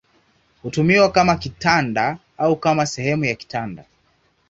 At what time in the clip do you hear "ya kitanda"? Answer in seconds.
3.25-3.85